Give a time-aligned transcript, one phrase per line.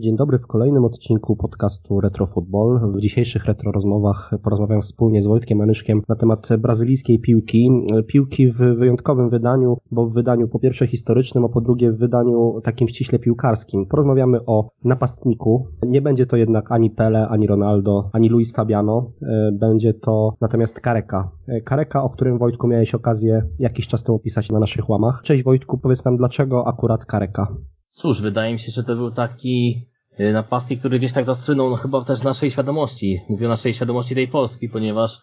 [0.00, 2.92] Dzień dobry w kolejnym odcinku podcastu Retro Football.
[2.94, 7.70] W dzisiejszych retro rozmowach porozmawiam wspólnie z Wojtkiem Anyszkiem na temat brazylijskiej piłki.
[8.06, 12.60] Piłki w wyjątkowym wydaniu, bo w wydaniu po pierwsze historycznym, a po drugie w wydaniu
[12.64, 13.86] takim ściśle piłkarskim.
[13.86, 15.66] Porozmawiamy o napastniku.
[15.86, 19.10] Nie będzie to jednak ani Pele, ani Ronaldo, ani Luis Fabiano.
[19.52, 21.30] Będzie to natomiast Kareka.
[21.64, 25.22] Kareka, o którym Wojtku miałeś okazję jakiś czas temu opisać na naszych łamach.
[25.22, 27.56] Cześć Wojtku, powiedz nam dlaczego akurat Kareka?
[27.88, 29.86] Cóż, wydaje mi się, że to był taki
[30.18, 33.20] napastnik, który gdzieś tak zasłynął, no chyba też naszej świadomości.
[33.28, 35.18] Mówię o naszej świadomości tej Polski, ponieważ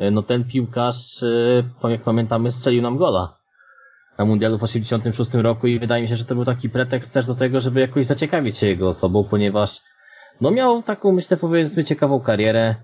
[0.00, 3.36] y, no ten piłkarz, y, jak pamiętamy, strzelił nam gola
[4.18, 7.26] na Mundialu w 86 roku i wydaje mi się, że to był taki pretekst też
[7.26, 9.80] do tego, żeby jakoś zaciekawić się jego osobą, ponieważ
[10.40, 12.74] no miał taką, myślę, powiedzmy, ciekawą karierę.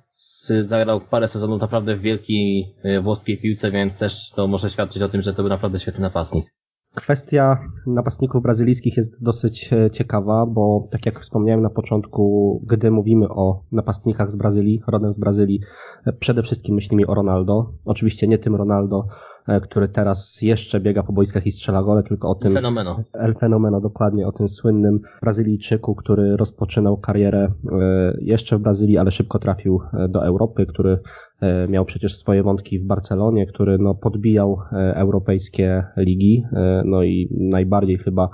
[0.60, 5.22] Zagrał parę sezonów naprawdę w wielkiej włoskiej piłce, więc też to może świadczyć o tym,
[5.22, 6.57] że to był naprawdę świetny napastnik.
[7.00, 13.28] Kwestia napastników brazylijskich jest dosyć e, ciekawa, bo tak jak wspomniałem na początku, gdy mówimy
[13.28, 15.60] o napastnikach z Brazylii, rodem z Brazylii,
[16.06, 17.72] e, przede wszystkim myślimy o Ronaldo.
[17.84, 19.06] Oczywiście nie tym Ronaldo,
[19.48, 22.52] e, który teraz jeszcze biega po boiskach i strzela gole, tylko o tym...
[22.52, 23.00] Fenomeno.
[23.12, 27.52] El Fenomeno, dokładnie, o tym słynnym Brazylijczyku, który rozpoczynał karierę
[28.20, 30.98] jeszcze w Brazylii, ale szybko trafił do Europy, który
[31.68, 37.28] miał przecież swoje wątki w Barcelonie, który no, podbijał e, europejskie ligi, e, no i
[37.40, 38.28] najbardziej chyba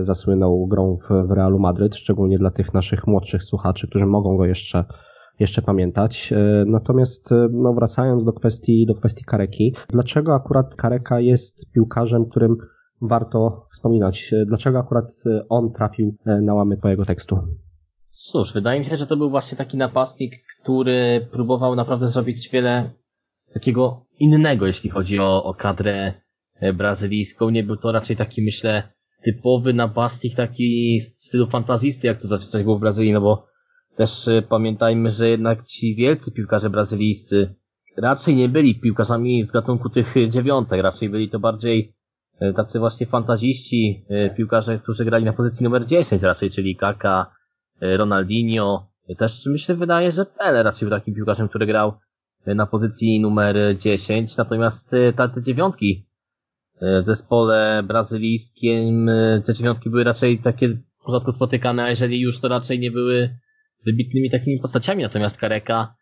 [0.00, 4.46] zasłynął grą w, w Realu Madryt, szczególnie dla tych naszych młodszych słuchaczy, którzy mogą go
[4.46, 4.84] jeszcze
[5.38, 6.32] jeszcze pamiętać.
[6.66, 12.56] Natomiast no, wracając do kwestii, do kwestii Kareki, dlaczego akurat Kareka jest piłkarzem, którym
[13.02, 14.34] warto wspominać?
[14.46, 15.14] Dlaczego akurat
[15.48, 17.38] on trafił na łamy twojego tekstu?
[18.32, 22.90] Cóż, wydaje mi się, że to był właśnie taki napastnik, który próbował naprawdę zrobić wiele
[23.54, 26.14] takiego innego, jeśli chodzi o, o kadrę
[26.60, 27.50] e, brazylijską.
[27.50, 28.82] Nie był to raczej taki, myślę,
[29.24, 33.46] typowy napastnik, taki w stylu fantazisty, jak to zazwyczaj było w Brazylii, no bo
[33.96, 37.54] też e, pamiętajmy, że jednak ci wielcy piłkarze brazylijscy
[37.96, 41.94] raczej nie byli piłkarzami z gatunku tych dziewiątek, raczej byli to bardziej
[42.40, 44.04] e, tacy właśnie fantaziści,
[44.36, 47.39] piłkarze, którzy grali na pozycji numer 10 raczej, czyli Kaka,
[47.80, 51.92] Ronaldinho, też myślę, wydaje, że Pele raczej był takim piłkarzem, który grał
[52.46, 56.06] na pozycji numer 10, natomiast e, te, dziewiątki
[56.80, 60.76] e, w zespole brazylijskim, e, te dziewiątki były raczej takie
[61.08, 63.36] rzadko spotykane, a jeżeli już to raczej nie były
[63.86, 65.94] wybitnymi takimi postaciami, natomiast Kareka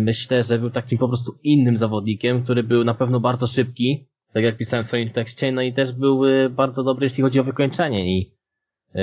[0.00, 4.44] myślę, że był takim po prostu innym zawodnikiem, który był na pewno bardzo szybki, tak
[4.44, 8.18] jak pisałem w swoim tekście, no i też był bardzo dobry, jeśli chodzi o wykończenie.
[8.18, 8.41] I E,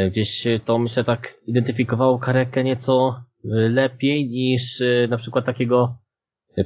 [0.08, 5.98] gdzieś to myślę tak identyfikowało Karekę nieco e, lepiej niż e, na przykład takiego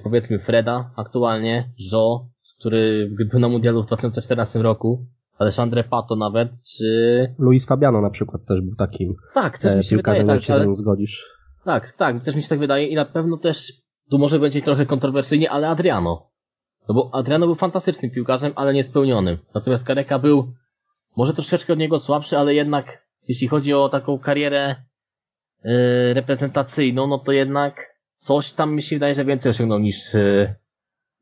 [0.03, 2.27] powiedzmy Freda aktualnie, Jo,
[2.59, 5.05] który był na mundialu w 2014 roku,
[5.37, 7.35] Alessandre Pato nawet, czy...
[7.39, 10.75] Luis Fabiano na przykład też był takim tak, też mi się wydaje, tak, się ale...
[10.75, 11.25] zgodzisz.
[11.65, 13.73] Tak, tak, też mi się tak wydaje i na pewno też,
[14.11, 16.29] tu może będzie trochę kontrowersyjnie, ale Adriano.
[16.89, 19.37] No bo Adriano był fantastycznym piłkarzem, ale niespełnionym.
[19.55, 20.53] Natomiast Kareka był
[21.17, 24.75] może troszeczkę od niego słabszy, ale jednak jeśli chodzi o taką karierę
[25.63, 30.55] yy, reprezentacyjną, no to jednak coś tam mi się wydaje, że więcej osiągnął niż, yy,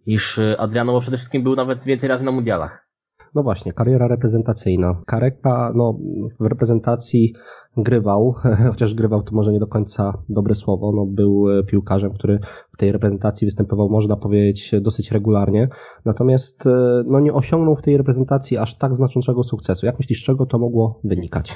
[0.07, 2.91] niż Adriano, bo przede wszystkim był nawet więcej razy na mundialach.
[3.35, 5.01] No właśnie, kariera reprezentacyjna.
[5.06, 6.00] Kareka no,
[6.39, 7.34] w reprezentacji
[7.78, 8.35] grywał,
[8.72, 12.39] chociaż grywał to może nie do końca dobre słowo, no, był e, piłkarzem, który
[12.73, 15.69] w tej reprezentacji występował, można powiedzieć, dosyć regularnie,
[16.06, 16.63] natomiast
[17.06, 19.85] no, nie osiągnął w tej reprezentacji aż tak znaczącego sukcesu.
[19.85, 21.56] Jak myślisz, z czego to mogło wynikać?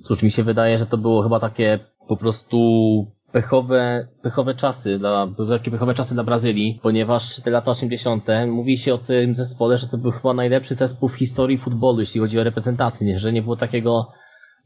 [0.00, 1.78] Cóż, mi się wydaje, że to było chyba takie
[2.08, 2.56] po prostu
[3.32, 8.26] pechowe, pechowe czasy dla, takie pechowe czasy dla Brazylii, ponieważ te lata 80.
[8.46, 12.20] mówi się o tym zespole, że to był chyba najlepszy zespół w historii futbolu, jeśli
[12.20, 14.12] chodzi o reprezentację, że nie było takiego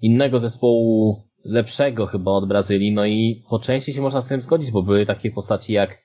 [0.01, 4.71] innego zespołu lepszego chyba od Brazylii, no i po części się można z tym zgodzić,
[4.71, 5.99] bo były takie postaci jak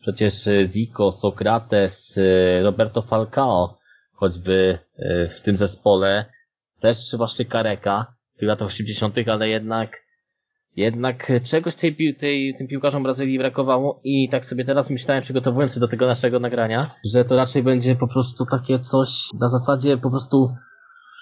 [0.00, 2.18] przecież Zico, Sokrates,
[2.62, 3.78] Roberto Falcao,
[4.12, 6.24] choćby e, w tym zespole,
[6.80, 9.90] też właśnie Kareka, tych latach 80., ale jednak
[10.76, 15.80] jednak czegoś tej, tej, tym piłkarzom Brazylii brakowało i tak sobie teraz myślałem, przygotowując się
[15.80, 20.10] do tego naszego nagrania, że to raczej będzie po prostu takie coś na zasadzie po
[20.10, 20.54] prostu,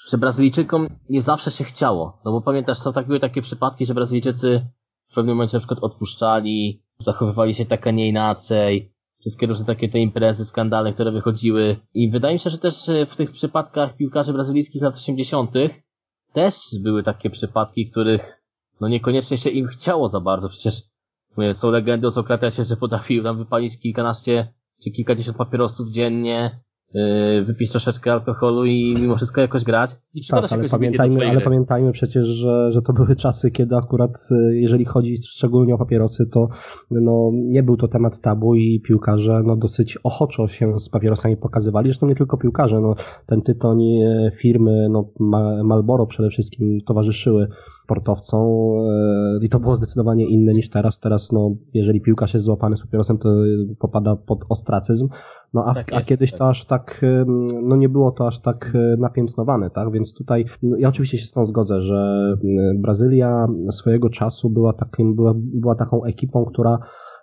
[0.09, 2.21] że Brazylijczykom nie zawsze się chciało.
[2.25, 4.67] No bo pamiętasz, są tak, były takie przypadki, że Brazylijczycy
[5.11, 9.89] w pewnym momencie na przykład odpuszczali, zachowywali się tak, a nie inaczej, wszystkie różne takie
[9.89, 11.77] te imprezy, skandale, które wychodziły.
[11.95, 15.53] I wydaje mi się, że też w tych przypadkach piłkarzy brazylijskich lat 80
[16.33, 18.43] też były takie przypadki, których
[18.81, 20.49] no niekoniecznie się im chciało za bardzo.
[20.49, 20.83] Przecież
[21.37, 24.55] mówię, są legendy o Sokratesie, że potrafił tam wypalić kilkanaście
[24.85, 26.61] czy kilkadziesiąt papierosów dziennie.
[26.95, 31.93] Yy, wypić troszeczkę alkoholu i mimo wszystko jakoś grać i tak, ale pamiętajmy, ale pamiętajmy
[31.93, 36.49] przecież, że, że to były czasy, kiedy akurat y, jeżeli chodzi szczególnie o papierosy, to
[36.91, 41.89] no, nie był to temat tabu i piłkarze no, dosyć ochoczo się z papierosami pokazywali.
[41.89, 42.95] Zresztą nie tylko piłkarze, no,
[43.27, 45.11] ten tytoń y, firmy no,
[45.65, 47.49] Malboro przede wszystkim towarzyszyły
[47.91, 48.47] sportowcom
[49.41, 51.01] e, i to było zdecydowanie inne niż teraz.
[51.01, 53.29] Teraz, no, jeżeli piłkarz jest złapany z papierosem, to
[53.79, 55.09] popada pod ostracyzm.
[55.55, 56.39] No a, tak jest, a kiedyś tak.
[56.39, 57.05] to aż tak,
[57.63, 59.93] no nie było to aż tak e, napiętnowane, tak?
[59.93, 62.35] Więc tutaj no, ja oczywiście się z tą zgodzę, że
[62.75, 66.79] Brazylia swojego czasu była takim, była, była taką ekipą, która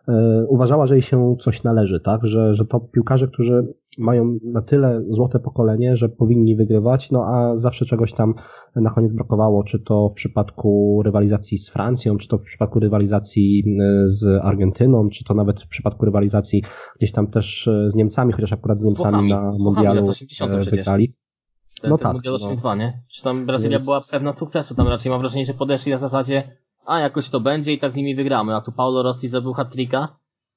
[0.07, 2.25] e, uważała, że jej się coś należy, tak?
[2.25, 7.57] Że, że to piłkarze, którzy mają na tyle złote pokolenie, że powinni wygrywać, no a
[7.57, 8.33] zawsze czegoś tam
[8.75, 13.63] na koniec brakowało, czy to w przypadku rywalizacji z Francją, czy to w przypadku rywalizacji
[13.79, 16.63] e, z Argentyną, czy to nawet w przypadku rywalizacji
[16.97, 20.11] gdzieś tam też e, z Niemcami, chociaż akurat z Niemcami na mundialu
[20.41, 21.13] e, wygrali.
[21.81, 22.13] Ten, no ten tak.
[22.13, 22.81] Mundial 82, no.
[22.83, 23.01] nie?
[23.11, 23.85] Czy tam Brazylia Więc...
[23.85, 26.43] była pewna sukcesu, tam raczej mam wrażenie, że podeszli na zasadzie
[26.87, 30.07] a jakoś to będzie i tak z nimi wygramy, a tu Paulo Rossi zdobył hat-tricka,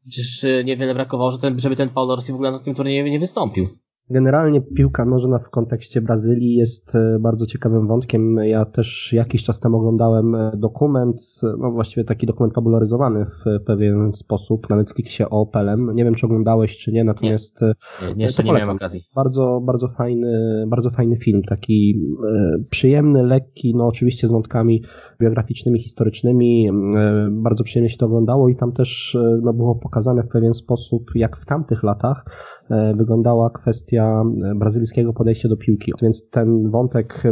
[0.09, 3.79] Przecież niewiele brakowało, żeby ten Paulo Rossi w ogóle na tym turnieju nie wystąpił.
[4.11, 8.37] Generalnie piłka nożna w kontekście Brazylii jest e, bardzo ciekawym wątkiem.
[8.37, 11.17] Ja też jakiś czas temu oglądałem e, dokument,
[11.59, 15.95] no właściwie taki dokument fabularyzowany w pewien sposób na Netflixie o Pelem.
[15.95, 19.03] Nie wiem, czy oglądałeś, czy nie, natomiast nie, nie, nie jeszcze nie miałem okazji.
[19.15, 24.83] Bardzo, bardzo fajny, bardzo fajny film, taki e, przyjemny, lekki, no oczywiście z wątkami
[25.21, 26.69] biograficznymi, historycznymi.
[26.69, 30.55] E, bardzo przyjemnie się to oglądało i tam też e, no, było pokazane w pewien
[30.55, 32.60] sposób, jak w tamtych latach e,
[32.97, 34.23] wyglądała kwestia
[34.57, 35.93] brazylijskiego podejścia do piłki.
[36.03, 37.23] Więc ten wątek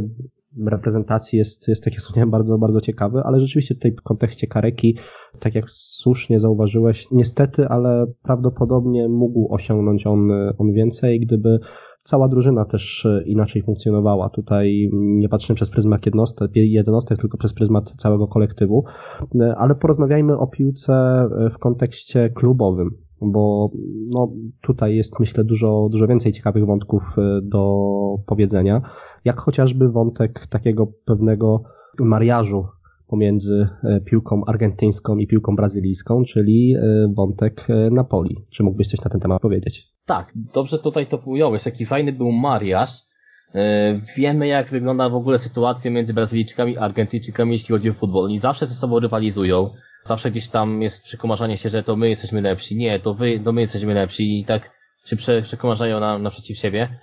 [0.66, 4.96] reprezentacji jest, jest tak jak wspomniałem, bardzo, bardzo ciekawy, ale rzeczywiście tutaj w kontekście Kareki,
[5.40, 11.58] tak jak słusznie zauważyłeś, niestety, ale prawdopodobnie mógł osiągnąć on, on więcej, gdyby
[12.08, 14.28] cała drużyna też e, inaczej funkcjonowała.
[14.28, 18.84] Tutaj nie patrzymy przez pryzmat jednostek, jednostek, tylko przez pryzmat całego kolektywu.
[19.40, 23.70] E, ale porozmawiajmy o piłce e, w kontekście klubowym, bo
[24.08, 24.32] no,
[24.62, 27.02] tutaj jest myślę dużo, dużo więcej ciekawych wątków
[27.42, 27.84] do
[28.26, 28.82] powiedzenia,
[29.24, 31.62] jak chociażby wątek takiego pewnego
[31.98, 32.66] mariażu
[33.08, 33.68] pomiędzy
[34.04, 36.76] piłką argentyńską i piłką brazylijską, czyli
[37.14, 38.36] wątek Napoli.
[38.50, 39.88] Czy mógłbyś coś na ten temat powiedzieć?
[40.06, 41.66] Tak, dobrze tutaj to ująłeś.
[41.66, 42.90] Jaki fajny był mariaż.
[43.54, 48.24] E, wiemy, jak wygląda w ogóle sytuacja między Brazylijczykami a Argentyńczykami, jeśli chodzi o futbol.
[48.24, 49.70] Oni zawsze ze sobą rywalizują.
[50.08, 52.76] Zawsze gdzieś tam jest przekomarzanie się, że to my jesteśmy lepsi.
[52.76, 54.40] Nie, to wy, to my jesteśmy lepsi.
[54.40, 54.70] I tak
[55.06, 56.98] się prze, przekomarzają na, naprzeciw siebie.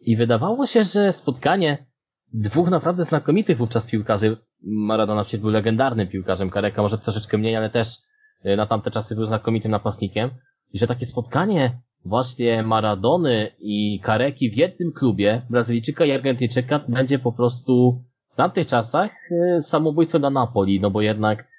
[0.00, 1.86] I wydawało się, że spotkanie
[2.32, 7.70] dwóch naprawdę znakomitych wówczas piłkarzy, Maradona przecież był legendarnym piłkarzem, Kareka może troszeczkę mniej, ale
[7.70, 7.88] też
[8.44, 10.30] e, na tamte czasy był znakomitym napastnikiem.
[10.72, 17.18] I że takie spotkanie właśnie Maradony i Kareki w jednym klubie, Brazylijczyka i Argentyńczyka, będzie
[17.18, 21.51] po prostu w tamtych czasach e, samobójstwo dla Napoli, no bo jednak,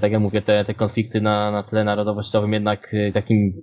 [0.00, 3.62] tak jak mówię, te, te konflikty na, na tle narodowościowym jednak e, takim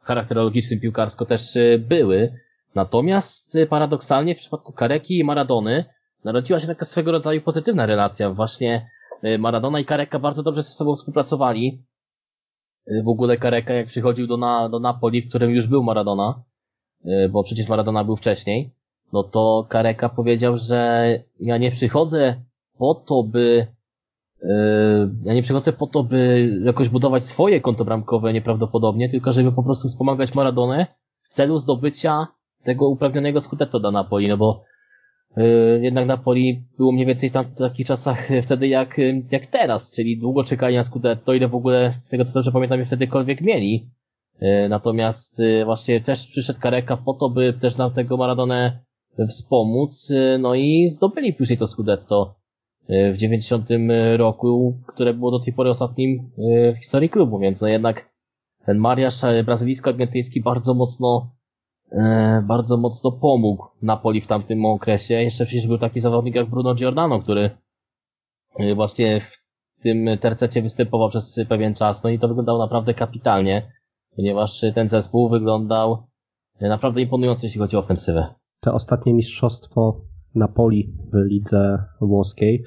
[0.00, 2.32] charakterologicznym piłkarsko też były.
[2.74, 5.84] Natomiast paradoksalnie w przypadku Kareki i Maradony
[6.24, 8.30] narodziła się taka swego rodzaju pozytywna relacja.
[8.30, 8.90] Właśnie
[9.38, 11.82] Maradona i Kareka bardzo dobrze ze sobą współpracowali.
[13.04, 16.42] W ogóle Kareka jak przychodził do, na, do Napoli, w którym już był Maradona,
[17.30, 18.70] bo przecież Maradona był wcześniej,
[19.12, 22.42] no to Kareka powiedział, że ja nie przychodzę
[22.78, 23.66] po to, by
[25.24, 29.62] ja nie przychodzę po to, by jakoś budować swoje konto bramkowe nieprawdopodobnie, tylko żeby po
[29.62, 30.86] prostu wspomagać Maradonę
[31.22, 32.26] w celu zdobycia
[32.64, 34.64] tego upragnionego skutecto dla Napoli, no bo
[35.38, 39.00] Y, jednak Napoli było mniej więcej tam w takich czasach wtedy jak,
[39.30, 42.78] jak teraz, czyli długo czekali na Scudetto, ile w ogóle z tego co dobrze pamiętam
[42.78, 43.90] je wtedykolwiek mieli.
[44.68, 48.80] Natomiast właśnie też przyszedł Kareka po to, by też nam tego Maradonę
[49.28, 52.34] wspomóc, no i zdobyli później to Scudetto
[52.88, 53.68] w 90
[54.16, 56.30] roku, które było do tej pory ostatnim
[56.74, 58.10] w historii klubu, więc no jednak
[58.66, 59.14] ten mariaż
[59.44, 61.36] brazylijsko-argentyński bardzo mocno
[61.92, 65.14] E, bardzo mocno pomógł Napoli w tamtym okresie.
[65.14, 67.50] Jeszcze przecież był taki zawodnik jak Bruno Giordano, który
[68.58, 69.36] e, właśnie w
[69.82, 73.72] tym tercecie występował przez pewien czas, no i to wyglądało naprawdę kapitalnie,
[74.16, 76.06] ponieważ ten zespół wyglądał
[76.60, 78.34] naprawdę imponująco, jeśli chodzi o ofensywę.
[78.60, 80.00] To ostatnie mistrzostwo
[80.36, 82.64] Napoli w lidze włoskiej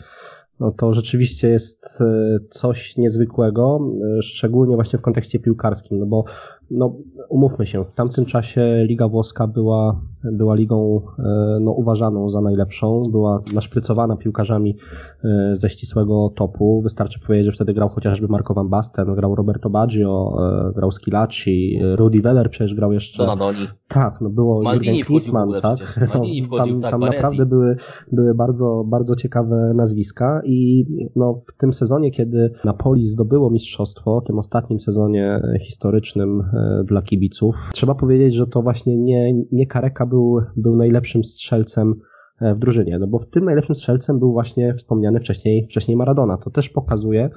[0.59, 3.79] no to rzeczywiście jest e, coś niezwykłego,
[4.21, 6.25] szczególnie właśnie w kontekście piłkarskim, no bo
[6.71, 6.95] no
[7.29, 13.03] umówmy się, w tamtym czasie Liga Włoska była, była ligą e, no, uważaną za najlepszą,
[13.11, 14.75] była naszprycowana piłkarzami
[15.23, 16.81] e, ze ścisłego topu.
[16.81, 20.37] Wystarczy powiedzieć, że wtedy grał chociażby Marco Van Basten, grał Roberto Baggio,
[20.69, 23.23] e, grał Skilacci, Rudy Weller przecież grał jeszcze.
[23.23, 23.67] Donadoni.
[23.87, 26.09] Tak, no było Maldini Klinsmann, tak?
[26.13, 27.17] Maldini wchodził, tam tak, tam Baresi.
[27.17, 27.75] naprawdę były,
[28.11, 30.85] były bardzo, bardzo ciekawe nazwiska i
[31.15, 36.43] no, w tym sezonie, kiedy Napoli zdobyło mistrzostwo, tym ostatnim sezonie historycznym
[36.85, 41.95] dla kibiców, trzeba powiedzieć, że to właśnie nie, nie Kareka był, był najlepszym strzelcem
[42.41, 46.37] e, w drużynie, no bo w tym najlepszym strzelcem był właśnie wspomniany wcześniej, wcześniej Maradona.
[46.37, 47.29] To też pokazuje,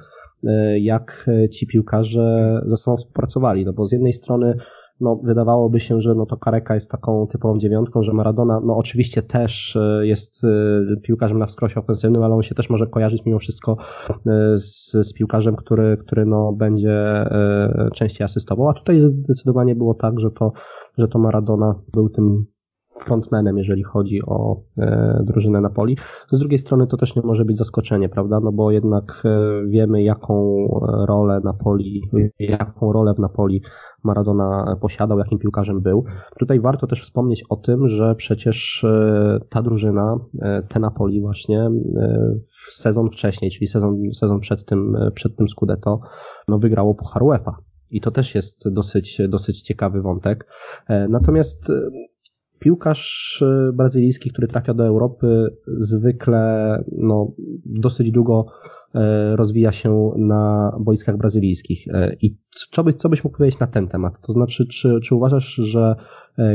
[0.43, 4.55] e, jak ci piłkarze ze sobą współpracowali, no bo z jednej strony
[5.03, 9.21] no, wydawałoby się, że no to Kareka jest taką typową dziewiątką, że Maradona, no oczywiście
[9.21, 13.39] też e, jest e, piłkarzem na wskrosie ofensywnym, ale on się też może kojarzyć mimo
[13.39, 13.77] wszystko
[14.27, 17.25] e, z, z piłkarzem, który, który no będzie
[17.93, 20.51] częściej asystował, a tutaj zdecydowanie było tak, że to,
[20.97, 22.45] że to Maradona był tym
[22.99, 25.97] frontmanem, jeżeli chodzi o e, drużynę Napoli.
[26.31, 28.39] Z drugiej strony to też nie może być zaskoczenie, prawda?
[28.39, 30.67] No bo jednak e, wiemy, jaką
[31.07, 32.01] rolę Napoli,
[32.39, 33.61] jaką rolę w Napoli
[34.03, 36.05] Maradona posiadał, jakim piłkarzem był.
[36.39, 41.61] Tutaj warto też wspomnieć o tym, że przecież e, ta drużyna, e, te Napoli właśnie
[41.61, 41.71] e,
[42.71, 45.99] sezon wcześniej, czyli sezon, sezon przed tym, przed tym Scudetto,
[46.47, 47.57] no wygrało Puchar UEFA.
[47.91, 50.47] I to też jest dosyć, dosyć ciekawy wątek.
[51.09, 51.71] Natomiast
[52.63, 53.43] piłkarz
[53.73, 57.31] brazylijski, który trafia do Europy, zwykle no,
[57.65, 58.45] dosyć długo
[58.95, 61.87] E, rozwija się na boiskach brazylijskich.
[61.87, 62.37] E, I
[62.71, 64.21] co, by, co byś mógł powiedzieć na ten temat?
[64.21, 65.95] To znaczy, czy, czy uważasz, że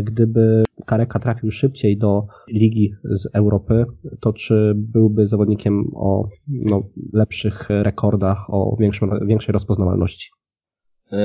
[0.02, 3.84] gdyby Kareka trafił szybciej do ligi z Europy,
[4.20, 10.30] to czy byłby zawodnikiem o no, lepszych rekordach, o większym, większej rozpoznawalności?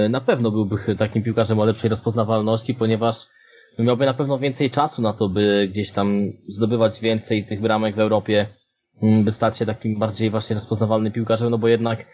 [0.10, 3.16] Na pewno byłby takim piłkarzem o lepszej rozpoznawalności, ponieważ
[3.80, 8.00] miałby na pewno więcej czasu na to, by gdzieś tam zdobywać więcej tych bramek w
[8.00, 8.48] Europie,
[9.02, 12.06] Mm, by stać się takim bardziej właśnie rozpoznawalnym piłkarzem, no bo jednak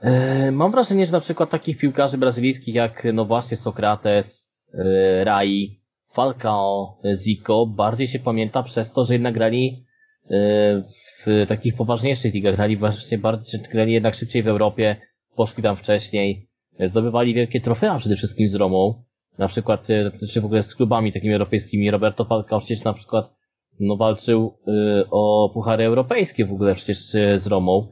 [0.00, 5.80] e, mam wrażenie, że na przykład takich piłkarzy brazylijskich jak no właśnie Sokrates, e, Rai,
[6.12, 9.84] Falcao, Zico bardziej się pamięta przez to, że jednak grali
[10.30, 10.82] e,
[11.18, 14.96] w takich poważniejszych ligach, grali właśnie bardziej, grali jednak szybciej w Europie,
[15.36, 19.04] poszli tam wcześniej, e, zdobywali wielkie trofea przede wszystkim z Romą,
[19.38, 21.90] na przykład, e, czy w ogóle z klubami takimi europejskimi.
[21.90, 23.34] Roberto Falcao przecież na przykład
[23.80, 27.88] no walczył y, o puchary europejskie w ogóle przecież y, z Romą.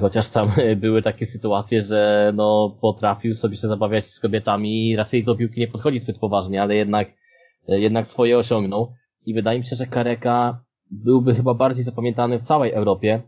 [0.00, 5.24] Chociaż tam były takie sytuacje, że no potrafił sobie się zabawiać z kobietami i raczej
[5.24, 7.08] do piłki nie podchodzi zbyt poważnie, ale jednak,
[7.68, 8.92] jednak swoje osiągnął.
[9.26, 13.22] I wydaje mi się, że Kareka byłby chyba bardziej zapamiętany w całej Europie.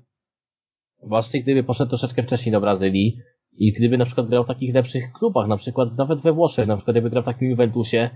[1.03, 3.19] Właśnie gdyby poszedł troszeczkę wcześniej do Brazylii
[3.57, 6.77] i gdyby na przykład grał w takich lepszych klubach, na przykład nawet we Włoszech, na
[6.77, 8.11] przykład gdyby grał w takim Juventusie,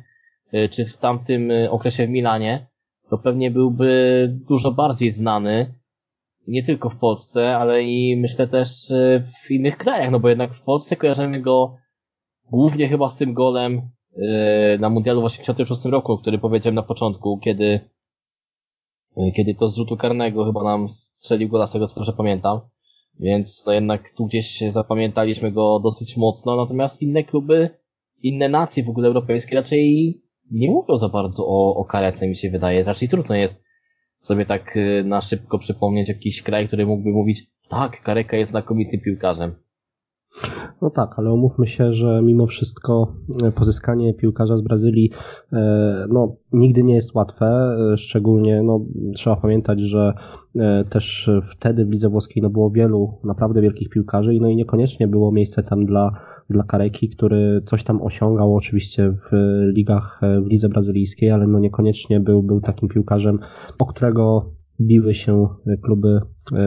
[0.71, 2.67] czy w tamtym okresie w Milanie,
[3.11, 5.75] to pewnie byłby dużo bardziej znany,
[6.49, 10.55] nie tylko w Polsce, ale i myślę też e, w innych krajach, no bo jednak
[10.55, 11.77] w Polsce kojarzymy go
[12.51, 13.83] głównie chyba z tym golem
[14.17, 17.81] e, na Mundialu w 86 roku, który powiedziałem na początku, kiedy
[19.17, 22.61] e, kiedy to z rzutu karnego chyba nam strzelił gola, z tego co dobrze pamiętam.
[23.21, 27.71] Więc to jednak tu gdzieś zapamiętaliśmy go dosyć mocno, natomiast inne kluby,
[28.23, 30.15] inne nacje w ogóle europejskie raczej
[30.51, 32.85] nie mówią za bardzo o, o karece, mi się wydaje.
[32.85, 33.65] Raczej trudno jest
[34.21, 39.01] sobie tak y, na szybko przypomnieć jakiś kraj, który mógłby mówić, tak, Kareka jest znakomitym
[39.01, 39.55] piłkarzem.
[40.83, 45.11] No tak, ale umówmy się, że mimo wszystko e, pozyskanie piłkarza z Brazylii
[45.53, 48.81] e, no, nigdy nie jest łatwe, e, szczególnie no,
[49.15, 50.13] trzeba pamiętać, że
[50.91, 55.33] też wtedy w lidze włoskiej no, było wielu naprawdę wielkich piłkarzy no i niekoniecznie było
[55.33, 56.13] miejsce tam dla
[56.51, 59.31] dla Kareki, który coś tam osiągał oczywiście w
[59.75, 63.39] ligach, w lidze brazylijskiej, ale no niekoniecznie był, był takim piłkarzem,
[63.79, 65.49] o którego biły się
[65.83, 66.21] kluby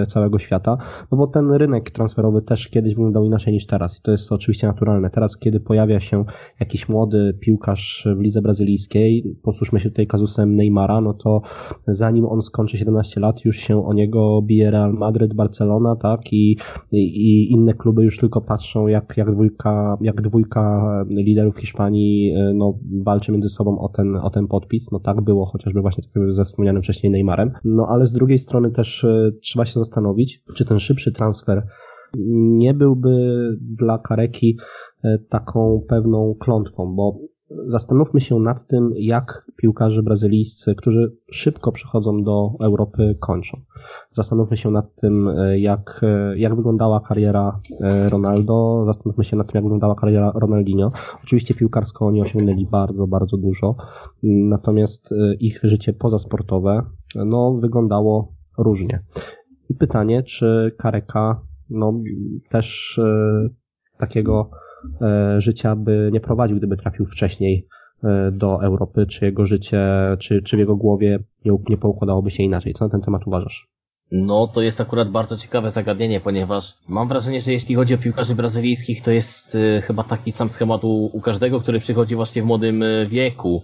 [0.07, 0.77] całego świata,
[1.11, 4.67] no bo ten rynek transferowy też kiedyś wyglądał inaczej niż teraz i to jest oczywiście
[4.67, 5.09] naturalne.
[5.09, 6.25] Teraz, kiedy pojawia się
[6.59, 11.41] jakiś młody piłkarz w lidze brazylijskiej, posłuszmy się tutaj kazusem Neymara, no to
[11.87, 16.57] zanim on skończy 17 lat, już się o niego bije Real Madryt, Barcelona, tak, i,
[16.91, 22.73] i inne kluby już tylko patrzą, jak, jak dwójka, jak dwójka liderów Hiszpanii, e, no,
[23.03, 26.45] walczy między sobą o ten, o ten podpis, no tak było chociażby właśnie tak ze
[26.45, 30.65] wspomnianym wcześniej Neymarem, no ale z drugiej strony też e, trzeba się się zastanowić, czy
[30.65, 31.67] ten szybszy transfer
[32.57, 33.17] nie byłby
[33.61, 34.57] dla Kareki
[35.03, 37.19] e, taką pewną klątwą, bo
[37.67, 43.61] zastanówmy się nad tym, jak piłkarze brazylijscy, którzy szybko przychodzą do Europy, kończą.
[44.13, 46.01] Zastanówmy się nad tym, jak,
[46.35, 47.59] jak wyglądała kariera
[48.09, 50.91] Ronaldo, zastanówmy się nad tym, jak wyglądała kariera Ronaldinho.
[51.23, 53.75] Oczywiście piłkarsko oni osiągnęli bardzo, bardzo dużo,
[54.23, 55.09] natomiast
[55.39, 56.81] ich życie pozasportowe
[57.15, 59.03] no, wyglądało różnie.
[59.71, 61.93] I pytanie, czy Kareka no,
[62.49, 63.49] też e,
[63.97, 64.49] takiego
[65.01, 67.67] e, życia by nie prowadził, gdyby trafił wcześniej
[68.03, 69.81] e, do Europy, czy jego życie,
[70.19, 72.73] czy, czy w jego głowie nie, nie poukładałoby się inaczej.
[72.73, 73.67] Co na ten temat uważasz?
[74.11, 78.35] No, to jest akurat bardzo ciekawe zagadnienie, ponieważ mam wrażenie, że jeśli chodzi o piłkarzy
[78.35, 82.45] brazylijskich, to jest y, chyba taki sam schemat u, u, każdego, który przychodzi właśnie w
[82.45, 83.63] młodym wieku.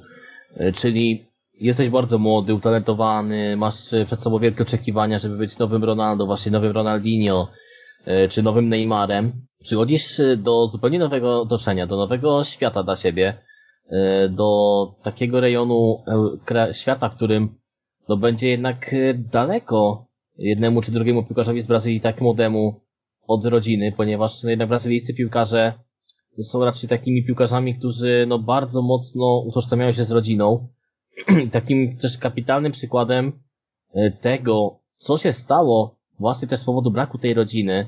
[0.61, 1.27] Y, czyli
[1.59, 6.71] jesteś bardzo młody, utalentowany, masz przed sobą wielkie oczekiwania, żeby być nowym Ronaldo, właśnie nowym
[6.71, 7.47] Ronaldinho,
[8.05, 9.31] e, czy nowym Neymarem.
[9.63, 13.37] Przychodzisz do zupełnie nowego otoczenia, do nowego świata dla siebie,
[13.89, 14.47] e, do
[15.03, 16.03] takiego rejonu
[16.51, 17.55] e, świata, w którym
[18.09, 18.95] no, będzie jednak
[19.31, 22.81] daleko jednemu czy drugiemu piłkarzowi z Brazylii tak młodemu
[23.27, 25.73] od rodziny, ponieważ no, jednak brazylijscy piłkarze
[26.41, 30.67] są raczej takimi piłkarzami, którzy no, bardzo mocno utożsamiają się z rodziną,
[31.51, 33.31] takim też kapitalnym przykładem
[33.93, 37.87] e, tego, co się stało właśnie też z powodu braku tej rodziny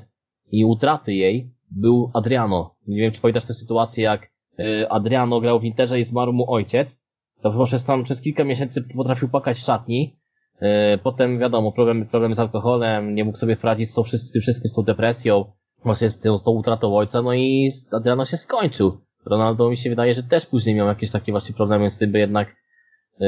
[0.52, 2.74] i utraty jej, był Adriano.
[2.86, 6.52] Nie wiem, czy pamiętasz tę sytuację, jak e, Adriano grał w Interze i zmarł mu
[6.52, 7.00] ojciec.
[7.42, 10.16] To przez, tam, przez kilka miesięcy potrafił płakać w szatni.
[10.60, 14.42] E, potem wiadomo, problem, problem z alkoholem, nie mógł sobie poradzić z, tą, z tym
[14.42, 15.44] wszystkim, z tą depresją,
[15.84, 18.98] właśnie z tą, z tą utratą ojca, no i Adriano się skończył.
[19.26, 22.18] Ronaldo mi się wydaje, że też później miał jakieś takie właśnie problemy z tym, by
[22.18, 22.59] jednak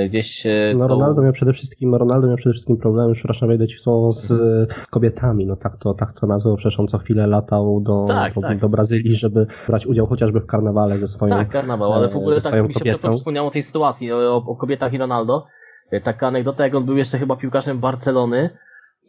[0.06, 0.46] gdzieś...
[0.46, 3.80] E, no Ronaldo miał przede wszystkim, Ronaldo miał przede wszystkim problemy, przepraszam, wejdę ci w
[3.80, 4.32] słowo, z,
[4.90, 8.40] kobietami, no tak to, tak to nazwał, przecież on co chwilę latał do, tak, do,
[8.40, 8.58] tak.
[8.58, 12.40] do, Brazylii, żeby brać udział chociażby w karnawale ze swoją Tak, karnawał, ale w ogóle
[12.40, 15.46] tak mi się to przypomniało o tej sytuacji, o, o kobietach i Ronaldo.
[15.90, 18.50] E, taka anegdota, jak on był jeszcze chyba piłkarzem Barcelony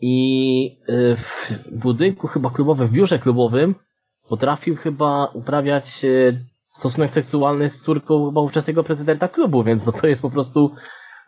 [0.02, 3.76] i w budynku chyba klubowym, w biurze klubowym
[4.30, 6.06] potrafił chyba uprawiać
[6.74, 10.72] stosunek seksualny z córką chyba ówczesnego prezydenta klubu, więc no to jest po prostu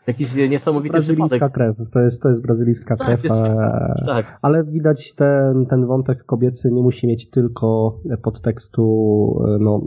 [0.08, 1.54] jakiś niesamowity brazylijska przypadek.
[1.54, 4.40] krew, to jest, to jest brazylijska tak, krew, jest, a, tak.
[4.42, 8.86] ale widać ten, ten wątek kobiecy nie musi mieć tylko podtekstu
[9.60, 9.82] no,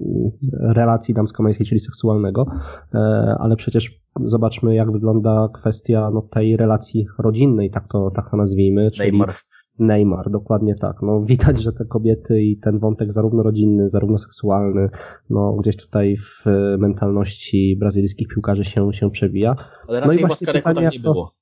[0.60, 2.46] relacji damsko-męskiej, czyli seksualnego,
[2.94, 2.98] e,
[3.38, 8.90] ale przecież zobaczmy jak wygląda kwestia no, tej relacji rodzinnej, tak to, tak to nazwijmy,
[8.90, 9.34] czyli Neymar.
[9.78, 10.96] Neymar, dokładnie tak.
[11.02, 14.88] No, widać, że te kobiety i ten wątek zarówno rodzinny, zarówno seksualny,
[15.30, 16.44] no, gdzieś tutaj w
[16.78, 19.56] mentalności brazylijskich piłkarzy się, się przewija.
[19.88, 21.34] Ale raczej no i właśnie pytanie, tak nie było.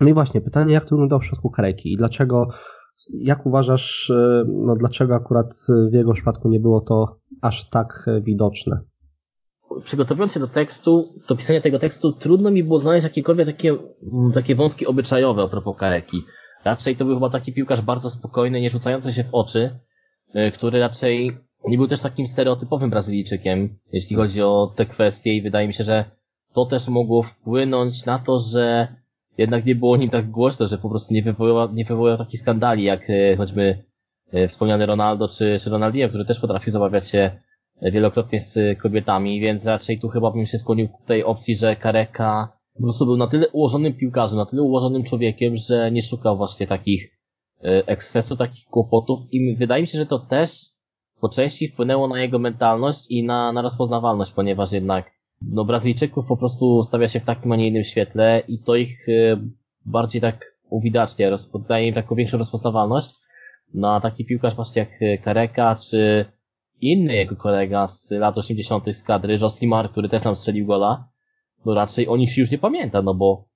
[0.00, 2.48] No i właśnie, pytanie, jak to wyglądało w przypadku Kareki i dlaczego,
[3.10, 5.54] jak uważasz, e, no dlaczego akurat
[5.90, 8.80] w jego przypadku nie było to aż tak widoczne?
[9.84, 13.76] Przygotowując się do tekstu, do pisania tego tekstu, trudno mi było znaleźć jakiekolwiek takie,
[14.34, 16.24] takie wątki obyczajowe a propos Kareki.
[16.64, 19.78] Raczej to był chyba taki piłkarz bardzo spokojny, nie rzucający się w oczy,
[20.36, 25.42] y, który raczej nie był też takim stereotypowym Brazylijczykiem, jeśli chodzi o te kwestie i
[25.42, 26.04] wydaje mi się, że
[26.54, 28.88] to też mogło wpłynąć na to, że
[29.38, 32.84] jednak nie było nim tak głośno, że po prostu nie wywołał, nie wywołał takich skandali,
[32.84, 33.84] jak y, choćby
[34.34, 37.30] y, wspomniany Ronaldo czy, czy Ronaldinho, który też potrafi zabawiać się
[37.82, 42.57] wielokrotnie z kobietami, więc raczej tu chyba bym się skłonił ku tej opcji, że Kareka
[42.78, 46.66] po prostu był na tyle ułożonym piłkarzem, na tyle ułożonym człowiekiem, że nie szukał właśnie
[46.66, 47.18] takich
[47.64, 50.50] e, ekscesów, takich kłopotów i wydaje mi się, że to też
[51.20, 55.10] po części wpłynęło na jego mentalność i na, na rozpoznawalność, ponieważ jednak
[55.42, 59.08] no Brazylijczyków po prostu stawia się w takim, a nie innym świetle i to ich
[59.08, 59.40] e,
[59.86, 61.30] bardziej tak uwidacznia,
[61.68, 63.14] daje im taką większą rozpoznawalność.
[63.74, 66.24] No a taki piłkarz właśnie jak Kareka, czy
[66.80, 68.96] inny jego kolega z lat 80.
[68.96, 71.08] z kadry, Josimar, który też nam strzelił gola,
[71.66, 73.48] no raczej o nich się już nie pamięta, no bo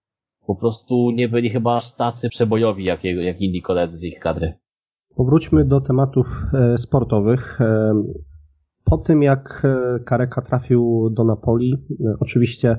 [0.47, 4.55] po prostu nie byli chyba aż tacy przebojowi jak, jak inni koledzy z ich kadry.
[5.17, 7.61] Powróćmy do tematów e, sportowych.
[7.61, 7.95] E,
[8.85, 11.87] po tym jak e, Kareka trafił do Napoli,
[12.21, 12.79] oczywiście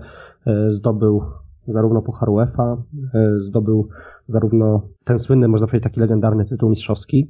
[0.69, 1.21] zdobył
[1.67, 2.83] zarówno Puchar UEFA,
[3.37, 3.89] zdobył
[4.27, 7.27] zarówno ten słynny, można powiedzieć, taki legendarny tytuł mistrzowski,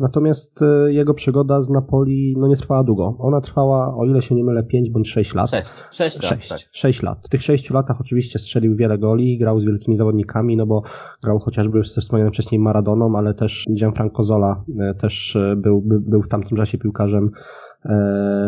[0.00, 3.16] Natomiast e, jego przygoda z Napoli no nie trwała długo.
[3.18, 5.50] Ona trwała, o ile się nie mylę, 5 bądź 6 lat.
[5.50, 6.30] 6, 6 lat.
[6.30, 6.58] 6, tak.
[6.72, 7.18] 6 lat.
[7.22, 10.82] W tych 6 latach oczywiście strzelił wiele goli, grał z wielkimi zawodnikami, no bo
[11.22, 16.22] grał chociażby ze wspomnianym wcześniej Maradoną, ale też Gianfranco Zola e, też e, był, był
[16.22, 17.30] w tamtym czasie piłkarzem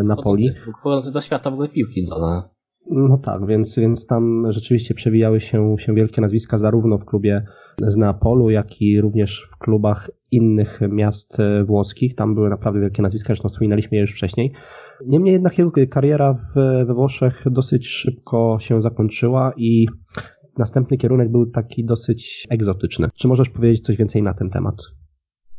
[0.05, 0.50] Napoli.
[0.79, 2.54] Wchodzący do ogóle piłki Zola.
[2.90, 7.44] No tak, więc, więc tam rzeczywiście przewijały się, się wielkie nazwiska zarówno w klubie
[7.79, 12.14] z Neapolu, jak i również w klubach innych miast e, włoskich.
[12.14, 14.53] Tam były naprawdę wielkie nazwiska, zresztą wspominaliśmy je już wcześniej.
[15.07, 16.38] Niemniej jednak jego kariera
[16.87, 19.87] we Włoszech dosyć szybko się zakończyła i
[20.59, 23.09] następny kierunek był taki dosyć egzotyczny.
[23.14, 24.75] Czy możesz powiedzieć coś więcej na ten temat?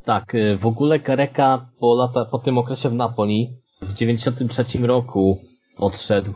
[0.05, 5.37] Tak, y, w ogóle Kareka po, lata, po tym okresie w Napoli w 93 roku
[5.77, 6.31] odszedł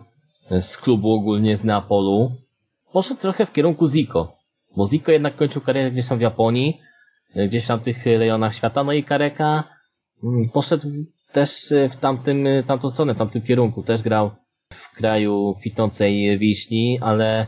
[0.52, 2.32] z klubu ogólnie z Neapolu.
[2.94, 4.34] Poszedł trochę w kierunku Zico,
[4.78, 6.80] bo Zico jednak kończył karierę gdzieś tam w Japonii,
[7.38, 9.64] y, gdzieś tam w tych rejonach świata, no i Kareka
[10.24, 10.88] mm, poszedł
[11.32, 13.84] też w tamtym, tamtą stronę, w tamtym kierunku.
[13.84, 14.32] Też grał
[14.74, 17.48] w kraju kwitnącej wiśni, ale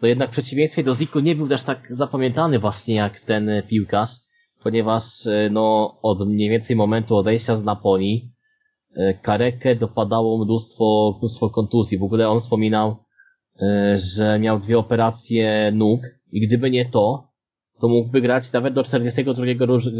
[0.00, 4.10] to jednak w przeciwieństwie do Zico nie był też tak zapamiętany właśnie jak ten piłkarz,
[4.62, 8.37] ponieważ e, no, od mniej więcej momentu odejścia z Napoli e,
[9.22, 11.98] Karekę dopadało mnóstwo, mnóstwo kontuzji.
[11.98, 12.96] W ogóle on wspominał,
[13.62, 16.00] e, że miał dwie operacje nóg
[16.32, 17.28] i gdyby nie to,
[17.80, 19.44] to mógłby grać nawet do 42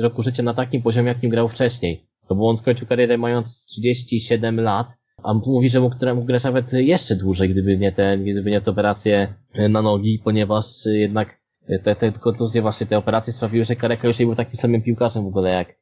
[0.02, 2.06] roku życia na takim poziomie, jakim grał wcześniej.
[2.30, 4.86] No bo on skończył karierę mając 37 lat,
[5.22, 8.70] a mówi, że mógł, mógł grać nawet jeszcze dłużej, gdyby nie te, gdyby nie te
[8.70, 9.34] operacje
[9.70, 11.40] na nogi, ponieważ jednak
[11.84, 15.24] te, te kontuzje, właśnie te operacje sprawiły, że Kareka już nie był takim samym piłkarzem
[15.24, 15.77] w ogóle jak,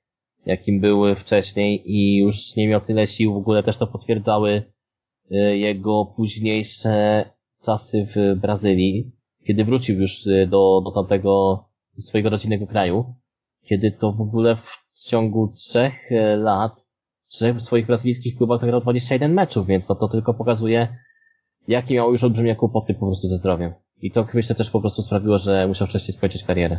[0.46, 4.62] jakim był wcześniej i już nie miał tyle sił, w ogóle też to potwierdzały
[5.30, 7.24] y, jego późniejsze
[7.64, 9.12] czasy w Brazylii,
[9.46, 11.64] kiedy wrócił już y, do, do tamtego
[11.98, 13.14] swojego rodzinnego kraju,
[13.64, 16.86] kiedy to w ogóle w ciągu trzech y, lat,
[17.28, 20.96] trzech swoich brazylijskich klubach zagrał 21 meczów, więc to, to tylko pokazuje,
[21.68, 23.74] jakie miał już olbrzymie kłopoty po prostu ze zdrowiem.
[24.02, 26.78] I to myślę też po prostu sprawiło, że musiał wcześniej skończyć karierę.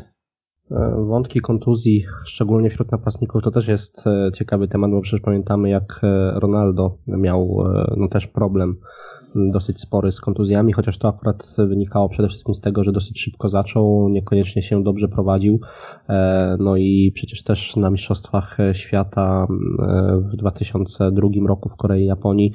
[0.71, 5.69] E, wątki kontuzji, szczególnie wśród napastników, to też jest e, ciekawy temat, bo przecież pamiętamy,
[5.69, 7.63] jak e, Ronaldo miał
[7.97, 8.77] no, też problem
[9.36, 13.49] dosyć spory z kontuzjami, chociaż to akurat wynikało przede wszystkim z tego, że dosyć szybko
[13.49, 15.60] zaczął, niekoniecznie się dobrze prowadził.
[16.60, 19.47] No i przecież też na Mistrzostwach Świata
[20.34, 22.51] w 2002 roku w Korei i Japonii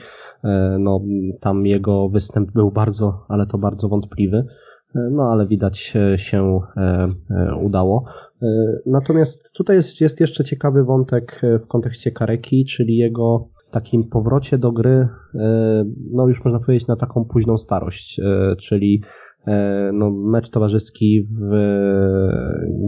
[0.78, 1.00] no,
[1.40, 4.46] tam jego występ był bardzo, ale to bardzo wątpliwy.
[4.96, 6.60] E, no, ale widać e, się
[7.62, 8.04] udało.
[8.86, 14.72] Natomiast tutaj jest, jest jeszcze ciekawy wątek w kontekście Kareki, czyli jego takim powrocie do
[14.72, 15.08] gry,
[16.12, 18.20] no już można powiedzieć na taką późną starość,
[18.60, 19.02] czyli
[19.92, 21.52] no, mecz towarzyski w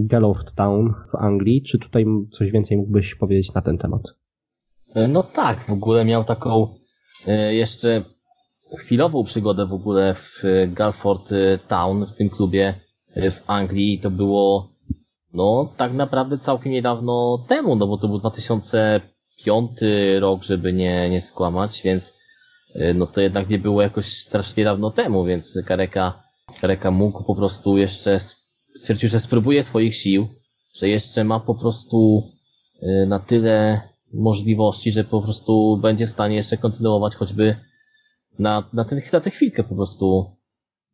[0.06, 1.62] Galloft Town w Anglii.
[1.62, 4.02] Czy tutaj coś więcej mógłbyś powiedzieć na ten temat?
[5.08, 6.68] No tak, w ogóle miał taką
[7.26, 8.04] E, jeszcze
[8.76, 11.30] chwilową przygodę w ogóle w Galford
[11.68, 12.80] Town, w tym klubie
[13.14, 14.00] e, w Anglii.
[14.00, 14.68] To było,
[15.32, 19.70] no, tak naprawdę całkiem niedawno temu, no bo to był 2005
[20.20, 22.14] rok, żeby nie, nie skłamać, więc
[22.74, 26.22] e, no to jednak nie było jakoś strasznie dawno temu, więc Kareka,
[26.60, 28.18] Kareka mógł po prostu jeszcze
[28.80, 30.28] stwierdził, że spróbuje swoich sił,
[30.78, 32.22] że jeszcze ma po prostu
[33.06, 33.80] na tyle
[34.12, 37.56] możliwości, że po prostu będzie w stanie jeszcze kontynuować choćby
[38.38, 40.36] na, na, ten, na tę chwilkę po prostu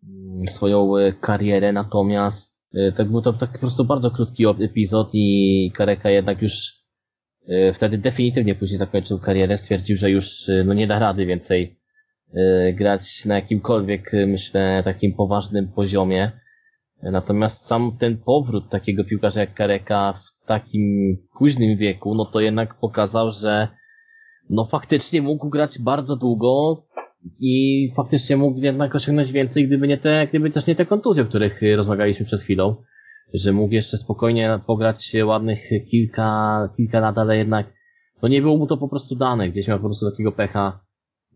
[0.08, 2.60] mm, swoją e, karierę, natomiast
[2.96, 6.82] tak był to taki po prostu bardzo krótki epizod i Kareka jednak już
[7.48, 11.80] e, wtedy definitywnie później zakończył karierę, stwierdził, że już no nie da rady więcej
[12.74, 16.32] grać na jakimkolwiek, myślę, takim poważnym poziomie.
[17.02, 23.30] Natomiast sam ten powrót takiego piłkarza jak Kareka takim późnym wieku, no to jednak pokazał,
[23.30, 23.68] że
[24.50, 26.82] no faktycznie mógł grać bardzo długo
[27.40, 31.26] i faktycznie mógł jednak osiągnąć więcej, gdyby nie te, gdyby też nie te kontuzje, o
[31.26, 32.76] których rozmawialiśmy przed chwilą,
[33.34, 37.72] że mógł jeszcze spokojnie pograć ładnych kilka, kilka lat, ale jednak
[38.22, 40.80] no nie było mu to po prostu dane, gdzieś miał po prostu takiego pecha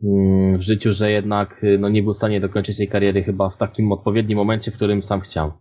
[0.04, 3.56] mm, w życiu, że jednak no nie był w stanie dokończyć tej kariery chyba w
[3.56, 5.52] takim odpowiednim momencie, w którym sam chciał.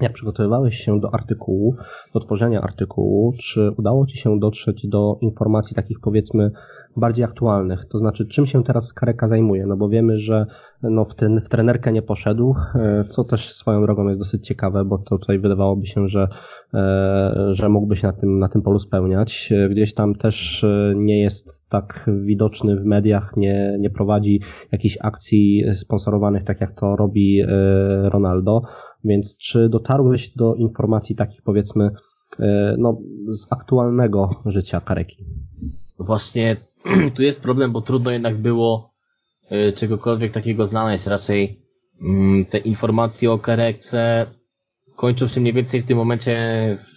[0.00, 1.76] Jak przygotowywałeś się do artykułu,
[2.14, 6.50] do tworzenia artykułu, czy udało Ci się dotrzeć do informacji takich powiedzmy
[6.96, 7.84] bardziej aktualnych?
[7.90, 9.66] To znaczy, czym się teraz Kareka zajmuje?
[9.66, 10.46] No bo wiemy, że
[10.82, 14.84] no w, ten, w trenerkę nie poszedł, e, co też swoją drogą jest dosyć ciekawe,
[14.84, 16.28] bo to tutaj wydawałoby się, że,
[16.74, 19.52] e, że mógłby się na tym, na tym polu spełniać.
[19.52, 24.40] E, gdzieś tam też nie jest tak widoczny w mediach, nie, nie prowadzi
[24.72, 27.42] jakichś akcji sponsorowanych, tak jak to robi
[28.02, 28.62] Ronaldo.
[29.04, 31.90] Więc czy dotarłeś do informacji takich powiedzmy
[32.40, 35.24] e, no, z aktualnego życia Kareki?
[35.98, 36.56] Właśnie
[37.14, 38.92] tu jest problem, bo trudno jednak było
[39.50, 41.06] e, czegokolwiek takiego znaleźć.
[41.06, 41.60] Raczej
[42.02, 44.26] mm, te informacje o Karekce
[44.96, 46.36] kończą się mniej więcej w tym momencie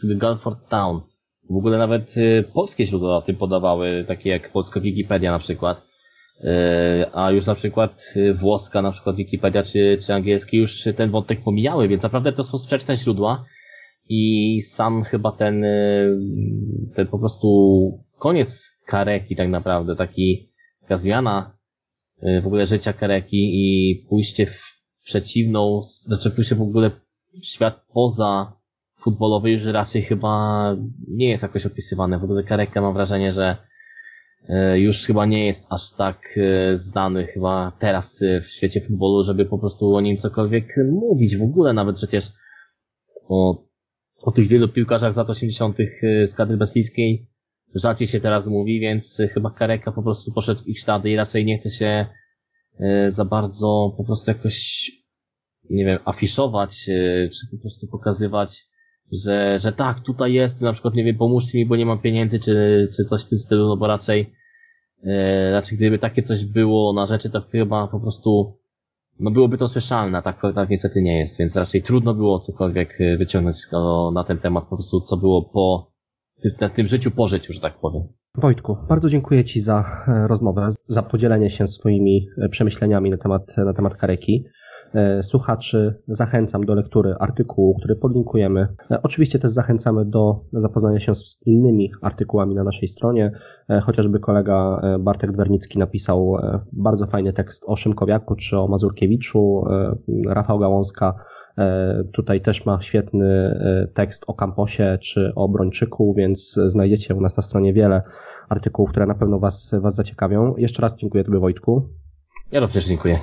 [0.04, 1.02] w Galford Town.
[1.50, 5.82] W ogóle nawet e, polskie źródła o tym podawały, takie jak polska Wikipedia na przykład.
[6.44, 11.12] E, a już na przykład e, włoska, na przykład Wikipedia czy, czy angielski już ten
[11.12, 13.46] wątek pomijały, więc naprawdę to są sprzeczne źródła
[14.10, 16.08] i sam chyba ten, e,
[16.96, 17.48] ten po prostu
[18.18, 20.50] koniec Kareki tak naprawdę, taki
[20.90, 21.58] Gazjana,
[22.24, 24.62] y, w ogóle życia Kareki i pójście w
[25.04, 26.92] przeciwną, znaczy pójście w ogóle
[27.42, 28.54] w świat poza
[29.00, 30.76] futbolowy już raczej chyba
[31.08, 32.20] nie jest jakoś opisywane.
[32.20, 33.58] W ogóle Kareka mam wrażenie, że
[34.76, 39.58] już chyba nie jest aż tak y, znany chyba teraz w świecie futbolu, żeby po
[39.58, 41.38] prostu o nim cokolwiek mówić.
[41.38, 42.26] W ogóle nawet przecież
[43.28, 43.64] o,
[44.22, 45.78] o tych wielu piłkarzach z lat 80.
[46.26, 47.28] z kadry brazylijskiej
[47.76, 51.46] rzadziej się teraz mówi, więc chyba Kareka po prostu poszedł w ich ślady i raczej
[51.46, 52.06] nie chce się
[52.80, 54.92] e, za bardzo po prostu jakoś,
[55.70, 58.68] nie wiem, afiszować, e, czy po prostu pokazywać,
[59.12, 62.40] że, że tak, tutaj jest, na przykład, nie wiem, pomóżcie mi, bo nie mam pieniędzy,
[62.40, 64.34] czy, czy coś w tym stylu, no bo raczej,
[65.04, 68.58] e, raczej gdyby takie coś było na rzeczy, to chyba po prostu,
[69.20, 73.58] no byłoby to słyszalne, tak, tak niestety nie jest, więc raczej trudno było cokolwiek wyciągnąć
[74.14, 75.96] na ten temat, po prostu co było po
[76.62, 78.04] na tym życiu po życiu, że tak powiem.
[78.38, 83.58] Wojtku, bardzo dziękuję Ci za e, rozmowę, za podzielenie się swoimi e, przemyśleniami na temat,
[83.58, 84.46] na temat Kareki.
[84.94, 88.68] E, słuchaczy zachęcam do lektury artykułu, który podlinkujemy.
[89.04, 93.32] Oczywiście też zachęcamy do zapoznania się z innymi artykułami na naszej stronie.
[93.84, 96.38] Chociażby kolega Bartek Dwernicki napisał
[96.72, 99.64] bardzo fajny tekst o Szymkowiaku czy o Mazurkiewiczu.
[100.28, 101.16] Rafał Gałązka
[101.58, 107.22] E, tutaj też ma świetny e, tekst o kamposie czy o Brończyku, więc znajdziecie u
[107.22, 108.02] nas na stronie wiele
[108.50, 110.56] artykułów, które na pewno Was, was zaciekawią.
[110.58, 111.90] Jeszcze raz dziękuję Tobie Wojtku.
[112.52, 113.20] Ja również dziękuję.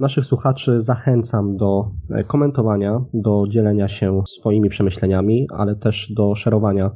[0.00, 6.90] Naszych słuchaczy zachęcam do e, komentowania, do dzielenia się swoimi przemyśleniami, ale też do szerowania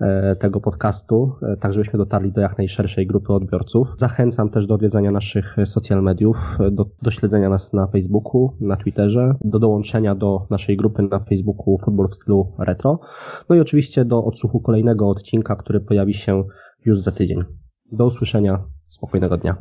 [0.00, 3.88] e, tego podcastu, e, tak żebyśmy dotarli do jak najszerszej grupy odbiorców.
[3.96, 6.36] Zachęcam też do odwiedzania naszych social mediów,
[6.72, 11.78] do, do śledzenia nas na Facebooku, na Twitterze, do dołączenia do naszej grupy na Facebooku
[11.84, 13.00] Futbol w stylu retro,
[13.48, 16.44] no i oczywiście do odsłuchu kolejnego odcinka, który pojawi się
[16.84, 17.38] już za tydzień.
[17.92, 19.56] Do usłyszenia, spokojnego dnia.